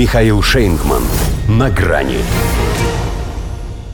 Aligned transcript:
Михаил 0.00 0.40
Шейнгман. 0.40 1.02
На 1.46 1.68
грани. 1.68 2.16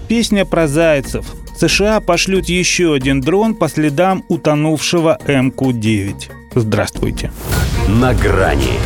Песня 0.06 0.44
про 0.44 0.68
зайцев. 0.68 1.26
США 1.58 1.98
пошлют 1.98 2.46
еще 2.46 2.94
один 2.94 3.20
дрон 3.20 3.56
по 3.56 3.68
следам 3.68 4.24
утонувшего 4.28 5.18
МК-9. 5.26 6.30
Здравствуйте. 6.54 7.32
На 7.88 8.14
грани. 8.14 8.78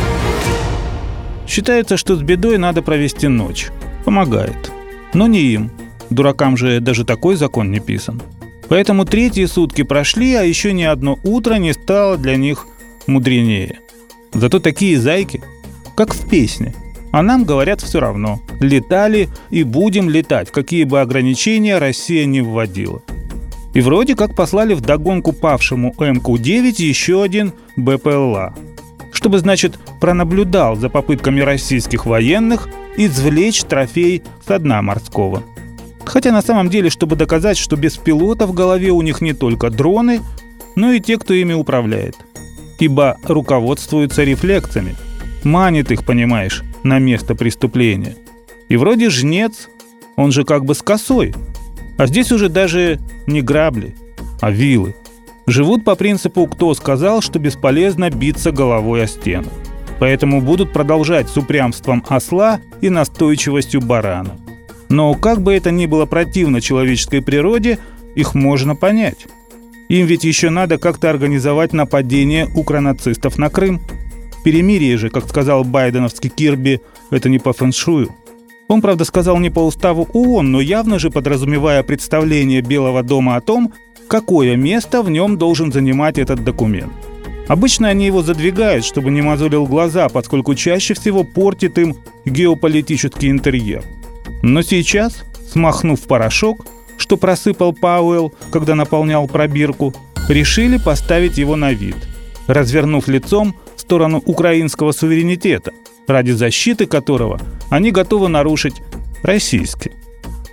Считается, 1.47 1.95
что 1.95 2.15
с 2.15 2.23
бедой 2.23 2.57
надо 2.57 2.81
провести 2.81 3.27
ночь. 3.27 3.67
Помогает. 4.03 4.71
Но 5.13 5.27
не 5.27 5.41
им. 5.41 5.69
Дуракам 6.09 6.57
же 6.57 6.79
даже 6.79 7.05
такой 7.05 7.35
закон 7.35 7.69
не 7.69 7.79
писан. 7.79 8.19
Поэтому 8.67 9.05
третьи 9.05 9.45
сутки 9.45 9.83
прошли, 9.83 10.33
а 10.33 10.41
еще 10.41 10.73
ни 10.73 10.81
одно 10.81 11.19
утро 11.23 11.53
не 11.59 11.73
стало 11.73 12.17
для 12.17 12.35
них 12.35 12.65
мудренее. 13.05 13.77
Зато 14.33 14.59
такие 14.59 14.99
зайки, 14.99 15.43
как 15.95 16.15
в 16.15 16.27
песне. 16.27 16.73
А 17.11 17.21
нам 17.21 17.43
говорят 17.43 17.81
все 17.81 17.99
равно. 17.99 18.41
Летали 18.59 19.29
и 19.49 19.63
будем 19.63 20.09
летать, 20.09 20.51
какие 20.51 20.85
бы 20.85 21.01
ограничения 21.01 21.77
Россия 21.77 22.25
не 22.25 22.41
вводила. 22.41 23.01
И 23.73 23.81
вроде 23.81 24.15
как 24.15 24.35
послали 24.35 24.73
в 24.73 24.81
догонку 24.81 25.33
павшему 25.33 25.93
МК-9 25.97 26.81
еще 26.81 27.23
один 27.23 27.53
БПЛА. 27.77 28.53
Чтобы, 29.13 29.39
значит, 29.39 29.77
пронаблюдал 29.99 30.75
за 30.75 30.89
попытками 30.89 31.41
российских 31.41 32.05
военных 32.05 32.69
извлечь 32.97 33.63
трофей 33.63 34.23
со 34.45 34.59
дна 34.59 34.81
морского– 34.81 35.43
Хотя 36.05 36.31
на 36.31 36.41
самом 36.41 36.69
деле, 36.69 36.89
чтобы 36.89 37.15
доказать, 37.15 37.57
что 37.57 37.75
без 37.75 37.97
пилота 37.97 38.45
в 38.45 38.53
голове 38.53 38.91
у 38.91 39.01
них 39.01 39.21
не 39.21 39.33
только 39.33 39.69
дроны, 39.69 40.21
но 40.75 40.91
и 40.91 40.99
те, 40.99 41.17
кто 41.17 41.33
ими 41.33 41.53
управляет. 41.53 42.15
Ибо 42.79 43.17
руководствуются 43.23 44.23
рефлексами. 44.23 44.95
Манит 45.43 45.91
их, 45.91 46.05
понимаешь, 46.05 46.63
на 46.83 46.99
место 46.99 47.35
преступления. 47.35 48.15
И 48.69 48.77
вроде 48.77 49.09
жнец, 49.09 49.69
он 50.15 50.31
же 50.31 50.43
как 50.43 50.65
бы 50.65 50.75
с 50.75 50.81
косой. 50.81 51.33
А 51.97 52.07
здесь 52.07 52.31
уже 52.31 52.49
даже 52.49 52.99
не 53.27 53.41
грабли, 53.41 53.95
а 54.39 54.51
вилы. 54.51 54.95
Живут 55.45 55.83
по 55.83 55.95
принципу 55.95 56.47
«кто 56.47 56.73
сказал, 56.73 57.21
что 57.21 57.39
бесполезно 57.39 58.09
биться 58.09 58.51
головой 58.51 59.03
о 59.03 59.07
стену». 59.07 59.49
Поэтому 59.99 60.41
будут 60.41 60.73
продолжать 60.73 61.29
с 61.29 61.37
упрямством 61.37 62.03
осла 62.07 62.59
и 62.81 62.89
настойчивостью 62.89 63.81
барана. 63.81 64.35
Но 64.89 65.13
как 65.13 65.41
бы 65.41 65.53
это 65.53 65.69
ни 65.69 65.85
было 65.85 66.05
противно 66.05 66.59
человеческой 66.59 67.21
природе, 67.21 67.77
их 68.15 68.33
можно 68.33 68.75
понять. 68.75 69.27
Им 69.89 70.07
ведь 70.07 70.23
еще 70.23 70.49
надо 70.49 70.77
как-то 70.77 71.09
организовать 71.09 71.71
нападение 71.71 72.47
укронацистов 72.55 73.37
на 73.37 73.49
Крым. 73.49 73.81
Перемирие 74.43 74.97
же, 74.97 75.09
как 75.09 75.27
сказал 75.27 75.63
байденовский 75.63 76.29
Кирби, 76.29 76.81
это 77.09 77.29
не 77.29 77.39
по 77.39 77.53
фэншую. 77.53 78.09
Он, 78.67 78.81
правда, 78.81 79.05
сказал 79.05 79.37
не 79.37 79.49
по 79.49 79.59
уставу 79.59 80.07
ООН, 80.13 80.51
но 80.51 80.61
явно 80.61 80.97
же 80.97 81.09
подразумевая 81.09 81.83
представление 81.83 82.61
Белого 82.61 83.03
дома 83.03 83.35
о 83.35 83.41
том, 83.41 83.73
какое 84.07 84.55
место 84.55 85.03
в 85.03 85.09
нем 85.09 85.37
должен 85.37 85.71
занимать 85.71 86.17
этот 86.17 86.43
документ. 86.43 86.93
Обычно 87.47 87.89
они 87.89 88.05
его 88.05 88.23
задвигают, 88.23 88.85
чтобы 88.85 89.11
не 89.11 89.21
мозолил 89.21 89.65
глаза, 89.65 90.07
поскольку 90.09 90.55
чаще 90.55 90.93
всего 90.93 91.23
портит 91.23 91.77
им 91.77 91.95
геополитический 92.25 93.29
интерьер– 93.29 93.83
но 94.41 94.61
сейчас, 94.63 95.23
смахнув 95.51 96.01
порошок, 96.01 96.65
что 96.97 97.17
просыпал 97.17 97.73
Пауэлл, 97.73 98.33
когда 98.51 98.75
наполнял 98.75 99.27
пробирку, 99.27 99.93
решили 100.27 100.77
поставить 100.77 101.37
его 101.37 101.55
на 101.55 101.73
вид, 101.73 101.95
развернув 102.47 103.07
лицом 103.07 103.55
сторону 103.91 104.23
украинского 104.25 104.93
суверенитета, 104.93 105.73
ради 106.07 106.31
защиты 106.31 106.85
которого 106.85 107.41
они 107.69 107.91
готовы 107.91 108.29
нарушить 108.29 108.75
российский. 109.21 109.91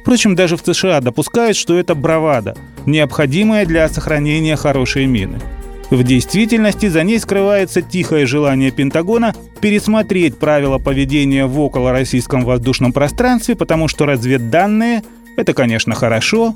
Впрочем, 0.00 0.34
даже 0.34 0.56
в 0.56 0.62
США 0.64 1.00
допускают, 1.00 1.56
что 1.56 1.78
это 1.78 1.94
бравада, 1.94 2.56
необходимая 2.84 3.64
для 3.64 3.88
сохранения 3.88 4.56
хорошей 4.56 5.06
мины– 5.06 5.38
в 5.90 6.02
действительности 6.02 6.88
за 6.88 7.02
ней 7.02 7.18
скрывается 7.18 7.80
тихое 7.80 8.26
желание 8.26 8.70
Пентагона 8.70 9.34
пересмотреть 9.62 10.36
правила 10.36 10.76
поведения 10.76 11.46
в 11.46 11.58
околороссийском 11.58 12.44
воздушном 12.44 12.92
пространстве, 12.92 13.54
потому 13.54 13.88
что 13.88 14.04
разведданные– 14.04 15.02
это, 15.38 15.54
конечно, 15.54 15.94
хорошо, 15.94 16.54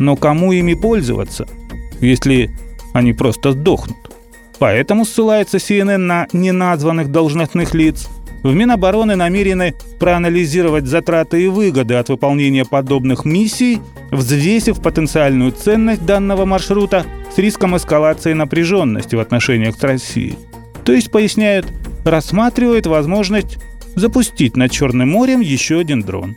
но 0.00 0.16
кому 0.16 0.50
ими 0.50 0.74
пользоваться, 0.74 1.46
если 2.00 2.50
они 2.92 3.12
просто 3.12 3.52
сдохнут? 3.52 4.01
Поэтому 4.62 5.04
ссылается 5.04 5.56
CNN 5.56 5.96
на 5.96 6.28
неназванных 6.32 7.10
должностных 7.10 7.74
лиц. 7.74 8.08
В 8.44 8.54
Минобороны 8.54 9.16
намерены 9.16 9.74
проанализировать 9.98 10.86
затраты 10.86 11.42
и 11.42 11.48
выгоды 11.48 11.94
от 11.94 12.10
выполнения 12.10 12.64
подобных 12.64 13.24
миссий, 13.24 13.80
взвесив 14.12 14.80
потенциальную 14.80 15.50
ценность 15.50 16.06
данного 16.06 16.44
маршрута– 16.44 17.04
с 17.34 17.38
риском 17.38 17.76
эскалации 17.76 18.34
напряженности 18.34 19.16
в 19.16 19.20
отношениях 19.20 19.74
с 19.76 19.82
Россией. 19.82 20.38
То 20.84 20.92
есть, 20.92 21.10
поясняют, 21.10 21.66
рассматривает 22.04 22.86
возможность 22.86 23.58
запустить 23.96 24.56
над 24.56 24.70
Черным 24.70 25.08
морем 25.08 25.40
еще 25.40 25.80
один 25.80 26.02
дрон. 26.02 26.36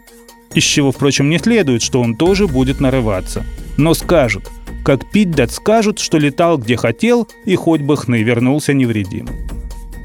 Из 0.55 0.63
чего, 0.63 0.91
впрочем, 0.91 1.29
не 1.29 1.37
следует, 1.37 1.83
что 1.83 2.01
он 2.01 2.15
тоже 2.15 2.47
будет 2.47 2.79
нарываться. 2.79 3.45
Но 3.77 3.93
скажут, 3.93 4.49
как 4.85 5.09
пить 5.09 5.31
дать 5.31 5.51
скажут, 5.51 5.97
что 5.97 6.19
летал 6.19 6.59
где 6.59 6.77
хотел 6.77 7.27
и 7.43 7.55
хоть 7.55 7.81
бы 7.81 7.97
хны 7.97 8.21
вернулся 8.21 8.71
невредим. 8.71 9.27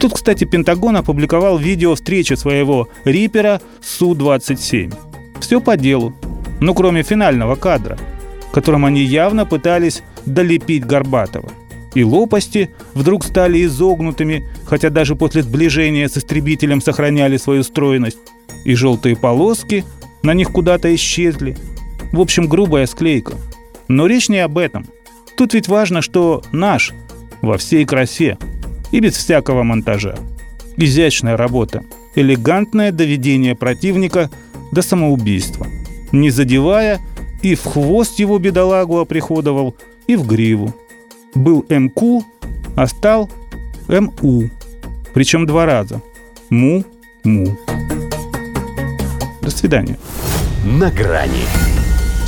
Тут, 0.00 0.14
кстати, 0.14 0.44
Пентагон 0.44 0.96
опубликовал 0.96 1.58
видео 1.58 1.94
встречи 1.94 2.32
своего 2.32 2.88
Рипера 3.04 3.60
Су-27. 3.82 4.94
Все 5.40 5.60
по 5.60 5.76
делу, 5.76 6.14
ну 6.60 6.74
кроме 6.74 7.02
финального 7.02 7.56
кадра, 7.56 7.98
которым 8.52 8.86
они 8.86 9.02
явно 9.02 9.44
пытались 9.44 10.02
долепить 10.24 10.86
Горбатова. 10.86 11.50
И 11.94 12.02
лопасти 12.02 12.70
вдруг 12.94 13.24
стали 13.24 13.62
изогнутыми, 13.64 14.48
хотя 14.64 14.88
даже 14.88 15.14
после 15.14 15.42
сближения 15.42 16.08
с 16.08 16.16
истребителем 16.16 16.80
сохраняли 16.80 17.36
свою 17.36 17.64
стройность. 17.64 18.18
И 18.64 18.74
желтые 18.74 19.16
полоски 19.16 19.84
на 20.22 20.32
них 20.32 20.50
куда-то 20.52 20.94
исчезли. 20.94 21.56
В 22.12 22.20
общем, 22.20 22.46
грубая 22.48 22.86
склейка. 22.86 23.34
Но 23.90 24.06
речь 24.06 24.30
не 24.30 24.38
об 24.38 24.56
этом. 24.56 24.86
Тут 25.36 25.52
ведь 25.52 25.68
важно, 25.68 26.00
что 26.00 26.42
наш 26.50 26.92
во 27.42 27.58
всей 27.58 27.84
красе 27.84 28.38
и 28.90 29.00
без 29.00 29.14
всякого 29.14 29.62
монтажа. 29.62 30.14
Изящная 30.78 31.36
работа, 31.36 31.82
элегантное 32.14 32.90
доведение 32.90 33.54
противника 33.54 34.30
до 34.72 34.80
самоубийства, 34.80 35.66
не 36.10 36.30
задевая 36.30 37.00
и 37.42 37.54
в 37.54 37.64
хвост 37.64 38.18
его 38.18 38.38
бедолагу 38.38 38.98
оприходовал– 38.98 39.76
и 40.10 40.16
в 40.16 40.26
гриву. 40.26 40.74
Был 41.34 41.64
МК, 41.68 42.24
а 42.76 42.86
стал 42.88 43.30
МУ. 43.88 44.50
Причем 45.14 45.46
два 45.46 45.66
раза. 45.66 46.02
Му-му. 46.50 47.56
До 49.40 49.50
свидания. 49.50 49.96
На 50.64 50.90
грани 50.90 51.44